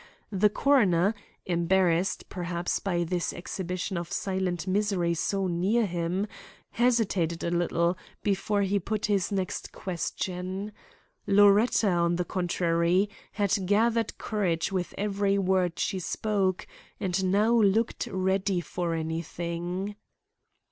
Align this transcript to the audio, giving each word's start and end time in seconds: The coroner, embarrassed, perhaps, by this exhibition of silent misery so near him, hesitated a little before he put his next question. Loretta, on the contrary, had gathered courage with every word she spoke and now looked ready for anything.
The 0.31 0.49
coroner, 0.49 1.13
embarrassed, 1.45 2.27
perhaps, 2.27 2.79
by 2.79 3.03
this 3.03 3.31
exhibition 3.33 3.97
of 3.97 4.11
silent 4.11 4.65
misery 4.65 5.13
so 5.13 5.45
near 5.45 5.85
him, 5.85 6.25
hesitated 6.71 7.43
a 7.43 7.51
little 7.51 7.95
before 8.23 8.63
he 8.63 8.79
put 8.79 9.05
his 9.05 9.31
next 9.31 9.71
question. 9.71 10.71
Loretta, 11.27 11.89
on 11.89 12.15
the 12.15 12.25
contrary, 12.25 13.11
had 13.33 13.55
gathered 13.67 14.17
courage 14.17 14.71
with 14.71 14.95
every 14.97 15.37
word 15.37 15.77
she 15.77 15.99
spoke 15.99 16.65
and 16.99 17.25
now 17.25 17.53
looked 17.53 18.07
ready 18.07 18.59
for 18.59 18.95
anything. 18.95 19.95